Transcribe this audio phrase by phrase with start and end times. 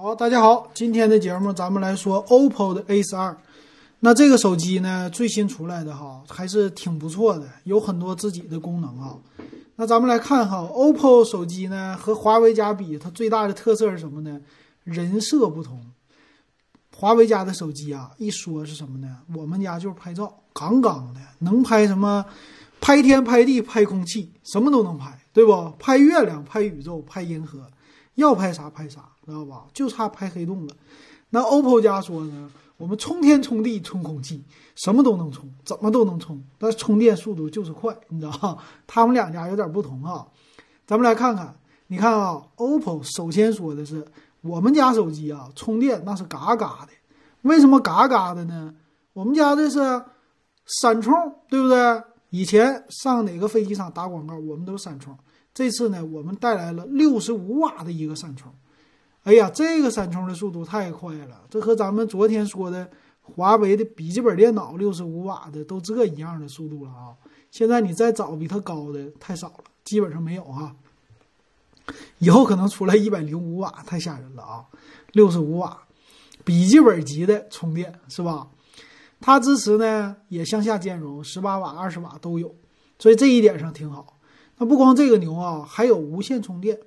[0.00, 3.36] 好，大家好，今天的节目咱们来说 OPPO 的 A 十二。
[3.98, 9.16] 那这个手机呢，最新出来的哈，还是挺不错的，有很多自己的功能啊。
[9.74, 14.40] 那咱们来看哈，OPPO 手机呢和华为家比，它最大的特色是什么呢？
[14.84, 15.84] 人设不同。
[16.94, 19.16] 华为家的手机啊，一说是什么呢？
[19.34, 22.24] 我们家就是拍照，杠杠的，能拍什么？
[22.80, 25.72] 拍天、拍地、拍空气，什么都能拍，对不？
[25.80, 27.66] 拍月亮、拍宇宙、拍银河，
[28.18, 29.66] 要拍啥拍啥，知道吧？
[29.72, 30.74] 就差拍黑洞了。
[31.30, 34.42] 那 OPPO 家说呢，我们冲天、冲地、冲空气，
[34.74, 38.58] 什么都能冲，怎么都能冲，但充电速度就是快，你知道吧？
[38.88, 40.26] 他们两家有点不同啊。
[40.84, 41.54] 咱们来看看，
[41.86, 44.04] 你看啊，OPPO 首先说的是，
[44.40, 46.88] 我们家手机啊，充电那是嘎嘎的。
[47.42, 48.74] 为什么嘎嘎的呢？
[49.12, 49.78] 我们家这是
[50.66, 51.14] 闪充，
[51.48, 52.02] 对不对？
[52.30, 55.16] 以前上哪个飞机场打广告，我们都闪充。
[55.58, 58.48] 这次呢，我们带来了六十五瓦的一个闪充。
[59.24, 62.88] 哎呀，这个闪充的速度太快了，这和咱们昨天说的
[63.22, 67.10] 华为的笔记本电脑六十五瓦的都这一样的速度了啊！
[67.50, 70.76] 现在你再找比它高的太少了，基本上没有啊。
[72.18, 74.64] 以后可能出来一百零五瓦，太吓人了啊！
[75.10, 75.76] 六十五瓦，
[76.44, 78.46] 笔记本级的充电是吧？
[79.20, 82.54] 它支持呢，也向下兼容，十八瓦、二十瓦都有，
[83.00, 84.14] 所以这一点上挺好。
[84.58, 86.78] 那不光这个牛啊，还有无线充电，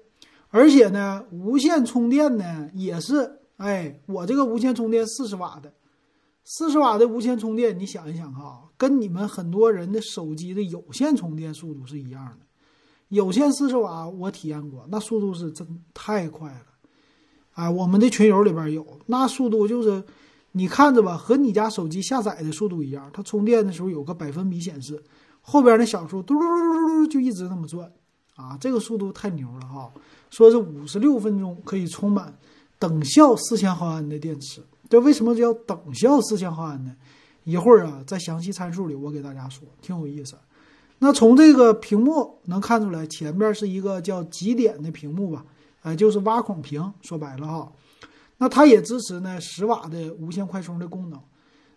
[0.50, 5.74] 而且呢，无线充电呢也是，哎，我这个无线充电四十瓦的，
[6.44, 12.46] 四十瓦的无线充电，你想一想哈，跟你们很多人的手机的有线充电速度是一样的。
[13.10, 16.66] 有线四十瓦我体验过，那速度是真太快了，
[17.54, 20.04] 哎，我们的群友里边有，那速度就是。
[20.54, 23.10] 你看着吧，和你家手机下载的速度一样。
[23.14, 25.02] 它充电的时候有个百分比显示，
[25.42, 27.92] 后边那小数嘟嘟嘟嘟嘟就一直那么转，
[28.36, 29.92] 啊，这个速度太牛了哈！
[30.30, 32.34] 说是五十六分钟可以充满
[32.80, 34.64] 等效四千毫安的电池。
[34.89, 36.95] 这为什么叫等效四千毫安呢？
[37.44, 40.36] 一会儿啊，在详细参数里我给大家说，挺有意思。
[41.00, 45.44] 那从这个屏幕能看出来，前边是一个叫极点的屏幕吧？
[45.81, 46.94] 哎，就是挖孔屏。
[47.01, 47.72] 说白了哈。
[48.38, 51.19] 那它也支持呢十瓦的无线快充的功能，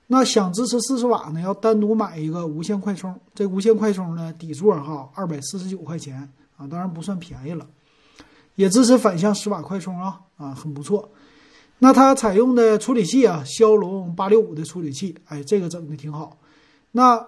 [0.07, 3.19] 那想支持四十瓦呢，要单独买一个无线快充。
[3.35, 7.67] 这无线快充呢，底座哈二百四十九块钱啊，当然不算便宜了。
[8.55, 11.11] 也支持反向十瓦快充啊啊，很不错。
[11.79, 16.37] 那它采用的处理器啊，骁龙八六五的处理器，哎，这个整的挺好。
[16.93, 17.27] 那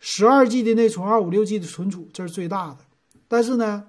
[0.00, 2.78] 十二 G 的内存，二五六 G 的存储，这是最大的。
[3.28, 3.84] 但是呢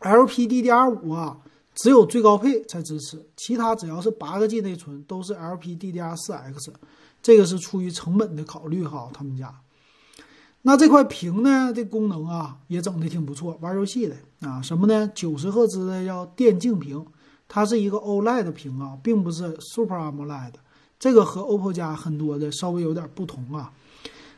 [0.00, 1.38] ，LPDDR 五啊。
[1.78, 6.72] 只有最高配才支持，其他只要是八个 G 内存都是 LPDDR4X，
[7.26, 9.10] 这个是出于成本的考虑哈。
[9.12, 9.52] 他们家，
[10.62, 14.14] 那这块屏呢，这功能啊也整的挺不错，玩游戏的
[14.48, 15.10] 啊什么呢？
[15.12, 17.04] 九十赫兹的叫电竞屏，
[17.48, 20.52] 它是一个 OLED 屏啊，并不是 Super AMOLED，
[21.00, 23.72] 这个和 OPPO 家很多的稍微有点不同啊。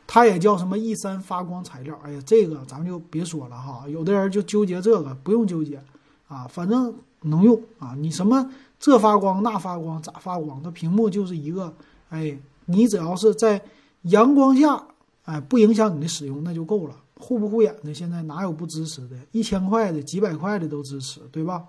[0.07, 5.79] 它也叫什么 E3 发光材料，哎呀，这个咱们就别说了哈，有的人就纠结这个，不用纠结
[6.27, 6.91] 啊，反正。
[7.21, 7.93] 能用啊！
[7.99, 10.63] 你什么这发光那发光咋发光？
[10.63, 11.73] 它屏幕就是一个，
[12.07, 12.39] 哎，
[12.69, 13.59] 你只要是在
[14.03, 14.85] 阳光下，
[15.23, 16.95] 哎，不影响你的使用那就够了。
[17.17, 17.93] 护不护眼的？
[17.93, 19.17] 现在哪有不支持的？
[19.31, 21.65] 一千块的、几百块的都支持，对吧？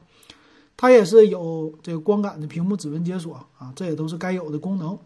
[0.76, 4.96] 它也是有这个光感的屏幕指纹解锁啊，这也都是该有的功能。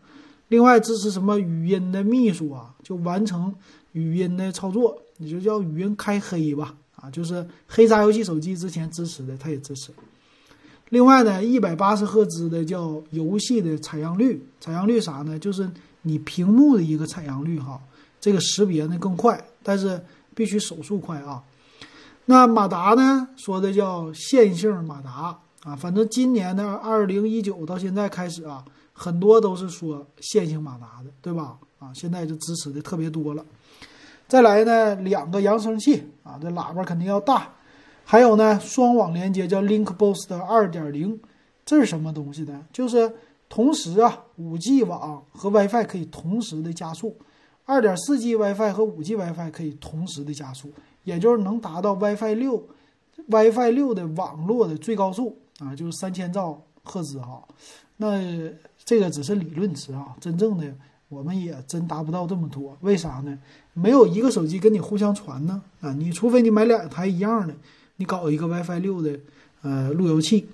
[0.49, 3.55] 另外支持什么语音的秘书啊，就完成
[3.93, 9.93] 语音的操作，你就叫语音开黑吧，啊，就是黑鲨游戏手机之前支持的，它也支持。
[10.91, 15.39] 另外呢，一百八十赫兹的叫游戏的采样率，采样率啥呢？
[15.39, 15.69] 就是
[16.03, 17.81] 你屏幕的一个采样率哈，
[18.21, 20.01] 这个识别呢更快，但是
[20.35, 21.43] 必须手速快啊。
[22.27, 31.57] 那马达呢，说的叫线性马达啊，反正今年的二零一九到现在开始啊，很多都是说线性马达的，对吧？
[31.79, 33.45] 啊，现在就支持的特别多了。
[34.29, 37.49] 再来呢，两个扬声器啊，这喇叭肯定要大。
[38.05, 41.19] 还有呢，双网连接叫 Link Boost 二点零，
[41.65, 42.65] 这是什么东西呢？
[42.73, 43.11] 就是
[43.49, 47.17] 同时啊，五 G 网和 WiFi 可以同时的加速，
[47.65, 50.71] 二点四 G WiFi 和五 G WiFi 可以同时的加速，
[51.05, 52.69] 也就是能达到 WiFi 六
[53.29, 57.43] ，WiFi 六的网络的最高速啊，就是三千兆赫兹哈。
[57.97, 58.21] 那
[58.85, 60.67] 这个只是理论值啊，真正的
[61.09, 62.77] 我们也真达不到这么多。
[62.83, 63.39] 为啥呢？
[63.73, 67.55] 没有一个手机跟你互相传呢啊，你除非你买两台一样的。
[67.97, 69.19] 你搞一个 WiFi 六的
[69.63, 70.49] 呃路由器，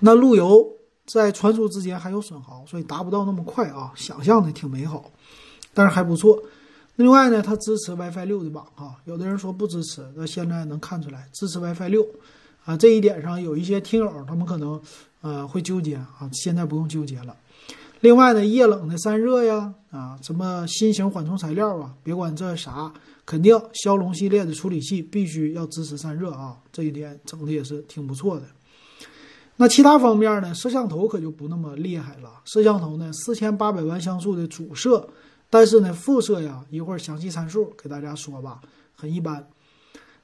[0.00, 0.66] 那路由
[1.06, 3.92] 在传输之间还有损耗，所以达不到那么快啊。
[3.94, 5.10] 想象的挺美好，
[5.72, 6.42] 但是还不错。
[6.96, 12.06] 另外呢，它支持 WiFi 六的网啊，有的人说不支持，那现在能看出来支持 WiFi 六
[12.64, 12.76] 啊。
[12.76, 14.80] 这一点上有一些听友他们可能
[15.20, 17.36] 呃，会纠结啊，现在不用纠结了。
[18.00, 22.92] 另外呢，液冷的散热呀，啊，什么新型缓冲材料啊，别管这啥，
[23.24, 28.42] 肯定骁龙系列的处理器必须要支持散热啊，这一点整的也是挺不错的。
[29.56, 32.40] 那其他方面呢，摄像头可就不那么厉害了。
[32.44, 35.08] 摄像头呢，四千八百万像素的主摄，
[35.48, 38.60] 但是呢，副摄呀，一会儿详细参数给大家说吧，
[38.96, 39.46] 很一般。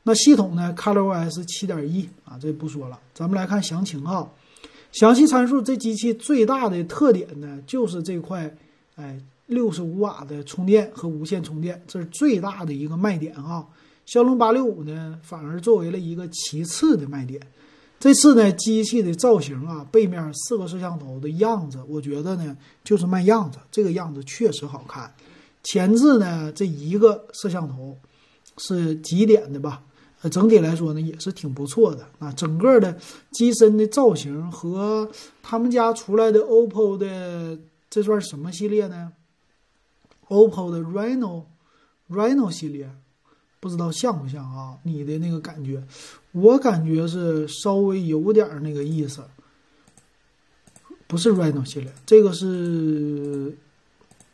[0.03, 4.29] 那系统呢，ColorOS 七点一啊，这不说了，咱们来看详情哈。
[4.91, 8.53] 详细参数，这机器最大的特点呢，就是这块，
[8.97, 9.21] 哎，
[9.51, 13.67] 六十五瓦的充电和无线充电，这是最大的一个卖点啊。
[14.07, 17.41] 骁龙八六五呢，反而作为了一个其次的卖点。
[17.99, 25.13] 这次呢，机器的造型啊，背面四个摄像头的样子，我觉得呢，就是卖样子，这个样子确实好看。
[25.65, 27.99] 前置呢，这一个摄像头
[28.57, 29.83] 是极点的吧？
[30.23, 32.33] 呃，整体来说呢，也是挺不错的啊。
[32.33, 32.97] 整个的
[33.33, 35.11] 机身的造型和
[35.43, 37.59] 他们家出来的 OPPO 的
[37.91, 39.13] 这算什么系列呢
[40.31, 41.45] ？OPPO 的 Reno
[42.09, 42.91] Reno 系列，
[43.61, 44.79] 不知道像不像啊？
[44.85, 45.85] 你的那个感觉，
[46.33, 49.23] 我感觉是稍微有点那个意思。
[51.07, 53.57] 不是 Reno 系列，这个是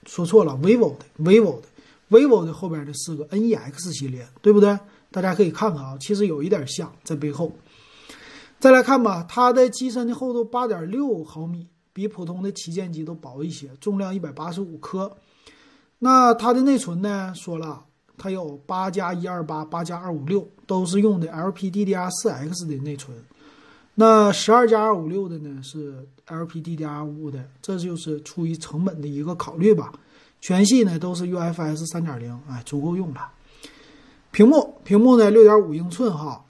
[0.04, 1.68] 说错了，vivo 的 vivo 的
[2.10, 4.78] vivo 的后边的四个 NEX 系列，对不对？
[5.10, 7.50] 大家可以看看啊，其实有一点像在背后。
[8.58, 15.16] 再来看吧，它的机身的厚度八点六毫米，比普通的旗舰机都薄一些，重量一百八十五克。
[15.98, 17.32] 那它的内存呢？
[17.34, 17.84] 说了，
[18.18, 23.16] 它有八加一二八、八加二五六，都是用的 LPDDR4X 的内存。
[23.94, 29.90] 那十二加二五六的呢是 LPDDR5 的，这就是出于成本的一个考虑吧。
[30.38, 33.30] 全系呢都是 UFS 三点零，哎，足够用了。
[34.32, 36.44] 屏幕屏幕呢，六点五英寸哈，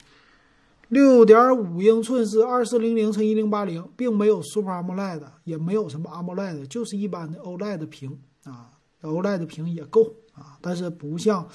[0.89, 8.71] 六点五英寸是二四零零乘一零八零，并没有 Super AMOLED，也没有什么 AMOLED，就是一般的 OLED 屏啊
[9.01, 11.47] ，OLED 屏也够啊，但是不像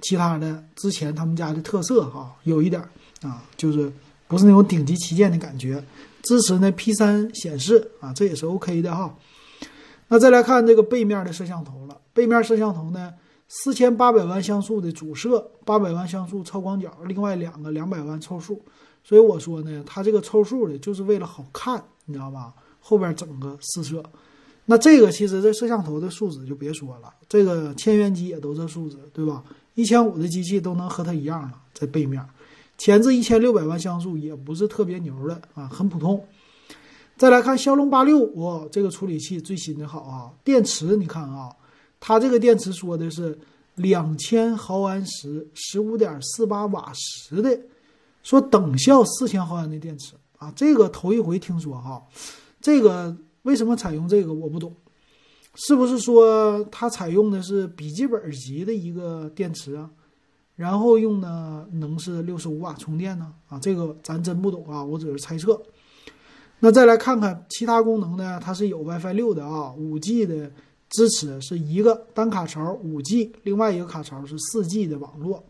[0.00, 2.80] 其他的之前他们家的特色哈，有一点
[3.22, 3.92] 啊，就是
[4.28, 5.82] 不是那种顶级旗舰的感觉。
[6.22, 9.16] 支持呢 P 三显示啊，这也是 OK 的哈。
[10.08, 13.12] 那再来看这个背面的摄像头了，背面摄像头呢？
[13.48, 18.62] 四千八百万像素的主摄，八百万像素超广角，另外两个两百万凑数。
[19.04, 22.54] 所以我说呢，它这个凑数的就是为了好看，你知道吧？
[22.80, 24.02] 后边整个四摄，
[24.66, 29.42] 那这个其实这摄像头的素质就别说了，这个千元机也都这素质，对吧？
[29.74, 32.24] 一千五的机器都能和它一样了，在背面，
[32.78, 36.24] 前置一千六百万像素也不是特别牛的啊，很普通。
[37.16, 41.50] 再来看骁龙八六五这个处理器最新的好啊，电池你看啊。
[42.04, 43.38] 它这个电池说的是
[43.76, 47.56] 两千毫安时，十五点四八瓦时的，
[48.24, 52.02] 说等效四千毫安的电池啊，这个头一回听说哈，
[52.60, 54.74] 这个为什么采用这个我不懂，
[55.54, 59.90] 是不是说它采用的是笔记本级的一个电池啊？
[60.56, 63.32] 然后用的能是六十五瓦充电呢？
[63.48, 65.60] 啊，这个咱真不懂啊，我只是猜测。
[66.60, 68.40] 那再来看看其他功能呢？
[68.42, 70.50] 它是有 WiFi 六的啊，五 G 的。
[70.94, 75.42] 支持是一个单卡槽五 G，另外一个卡槽是四 G 的网络。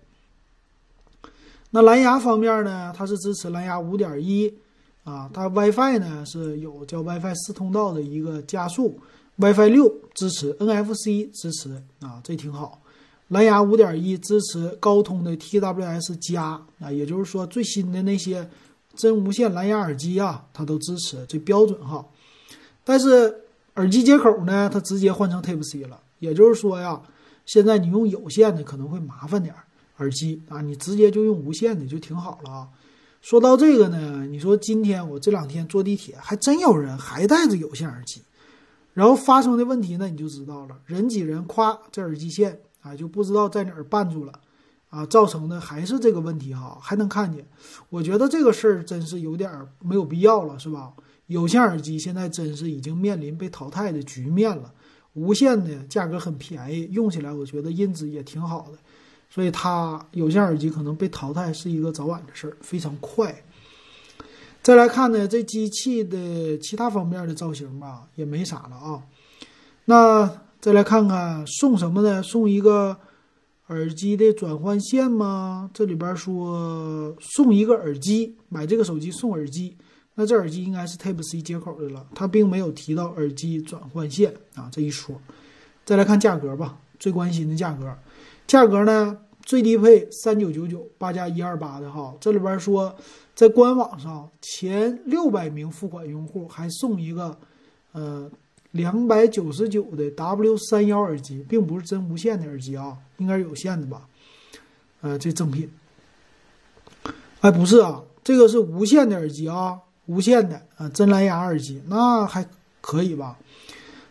[1.71, 4.57] 那蓝牙方面呢，它是支持蓝牙五点一
[5.05, 8.99] 啊，它 WiFi 呢是有叫 WiFi 四通道的一个加速
[9.37, 12.81] ，WiFi 六支持 NFC 支持啊，这挺好。
[13.29, 18.49] 蓝牙五点一支持高通的 TWS 加啊，也就是说最新的那些
[18.95, 22.07] 真无线蓝牙耳机啊，它都支持，这标准哈。
[22.85, 23.39] 但是。
[23.77, 27.01] 耳机接口呢，它直接换成 Type C 了，也就是说呀，
[27.47, 29.65] 现在你用有线的可能会麻烦点儿，
[29.97, 32.69] 耳机啊，你直接就用无线的就挺好了啊。
[33.23, 38.21] 说到这个呢，你说今天我这两天坐地铁，还真有人还带着有线耳机，
[38.93, 44.33] 然后发生的问题呢，你就知道了，人挤人，夸这耳机线啊，就不知道在哪儿绊住了，
[44.91, 47.47] 啊，造成的还是这个问题哈，还能看见，
[47.91, 49.49] 我觉得这个事儿真是有点
[49.79, 50.93] 没有必要了，是吧？
[51.29, 54.75] 有线耳机现在真是已经面临被淘汰的局面了。
[55.15, 58.79] 无线的价格很便宜，用起来我觉得音质也挺好的，
[59.33, 63.35] 所以它有线耳机可能被淘汰是一个早晚的事儿，非常快。
[64.63, 69.03] 再来看呢，这机器的其他方面的造型吧，也没啥了啊。
[69.87, 72.23] 那再来看看送什么呢？
[72.23, 72.97] 送一个
[73.69, 75.71] 耳机的转换线吗？
[75.73, 79.75] 这里边说送一个耳机，买这个手机送耳机。
[80.15, 85.19] 那这耳机应该是 Type C 接口的了，它并没有提到耳机转换线啊这一说。
[85.87, 87.97] 再来看价格吧，最关心的价格，
[88.53, 89.17] 价格呢
[89.47, 92.95] 最低配三九九九八加一二八的哈，这里边说
[93.35, 97.35] 在官网上前六百名付款用户还送一个
[97.93, 98.31] 呃
[98.73, 104.07] 两百九十九的 W 三幺耳机，并不是真无线的耳机啊，应该是有线的吧？
[105.01, 105.71] 呃，这赠品。
[107.41, 112.47] 哎，不是啊，这个是无线的耳机啊，无线的啊，真蓝牙耳机，那还
[112.83, 113.39] 可以吧？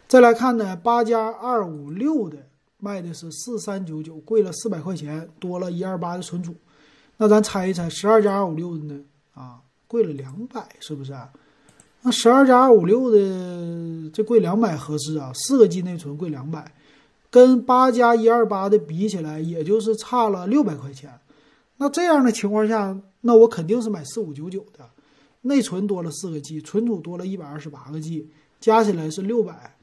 [0.08, 2.38] 再来看呢，八加二五六的
[2.82, 6.54] 卖的是四三九九，贵了四百块钱，多了一二八的存储。
[7.16, 9.00] 那咱猜一猜，十二加二五六的呢？
[9.34, 11.14] 啊，贵了两百，是不是？
[11.14, 11.32] 啊
[12.04, 15.32] 那十二加二五六的这贵两百合适啊？
[15.36, 16.74] 四个 G 内存贵两百，
[17.30, 21.14] 跟八加一二八的比起来，也就是差了六百块钱。
[21.78, 24.90] 那这样的情况下，那我肯定是买四五九九的，
[25.42, 28.28] 内存多了四个 G，存储多了一百二十八个 G，
[28.60, 29.76] 加起来是六百，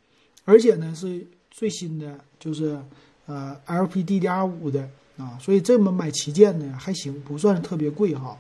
[0.45, 1.25] 而且呢是
[1.59, 2.79] 最新的，就是
[3.27, 8.39] 呃 LPDDR5 的啊，所以这么买旗舰呢还行，不算特别贵哈。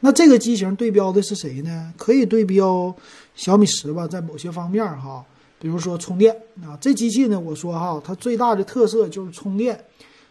[0.00, 1.94] 那这个机型对标的是谁呢？
[1.96, 2.92] 可以对标
[3.36, 5.24] 小米十吧，在某些方面哈，
[5.60, 9.84] 比如说充电啊，这机器呢，我说哈，它最大的特色就是充电，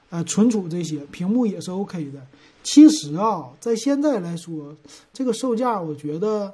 [0.09, 2.19] 呃，存储这些，屏幕也是 OK 的。
[2.63, 4.75] 其实啊，在现在来说，
[5.13, 6.53] 这个售价我觉得，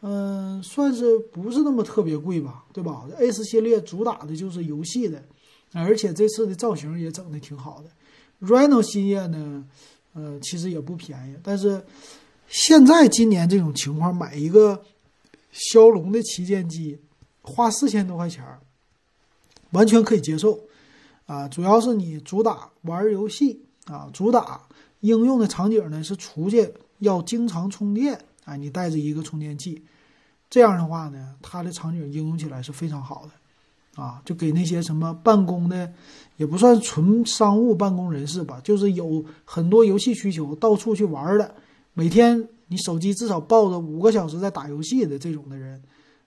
[0.00, 5.22] 嗯，算是不是那么特别贵吧，对吧？A 系列主打的就是游戏的，
[5.72, 7.90] 而且这次的造型也整的挺好的。
[8.40, 9.64] Reno 系列呢，
[10.14, 11.84] 呃，其实也不便宜，但是
[12.46, 14.82] 现在今年这种情况，买一个
[15.50, 16.98] 骁龙的旗舰机，
[17.42, 18.60] 花四千多块钱儿，
[19.70, 20.60] 完全可以接受
[21.26, 21.48] 啊。
[21.48, 24.62] 主要是你主打玩游戏啊，主打。
[25.00, 29.82] 应用的场景呢是出去要经常充电，哎，你带着一个充电器，
[30.48, 35.92] 这样的话呢，它的场景应用起来是非常好的，啊，就给那些什么办公的，
[36.36, 41.54] 也不算纯商务办公人士吧，就是有很多游戏需求，到处去玩的，
[41.92, 45.82] 每天你手机至少抱着五个小时在打游戏的这种的人，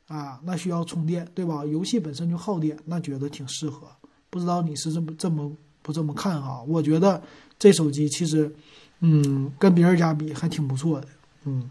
[0.08, 1.66] 啊，那需要充电，对吧？
[1.66, 3.88] 游戏本身就耗电，那觉得挺适合。
[4.30, 5.52] 不知道你是这么这么
[5.82, 6.62] 不这么看哈？
[6.68, 7.22] 我觉得。
[7.62, 8.52] 这手机其实，
[9.02, 11.08] 嗯，跟别人家比还挺不错的，
[11.44, 11.70] 嗯，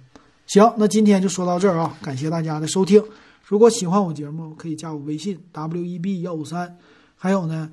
[0.51, 3.01] 行，那今天就说到这儿啊，感谢大家的收听。
[3.45, 6.77] 如果喜欢我节目，可以加我微信 w e b 幺五三，
[7.15, 7.71] 还有呢，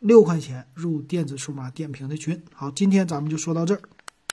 [0.00, 2.42] 六块钱入电子数码点评的群。
[2.52, 3.80] 好，今天咱们就说到这儿。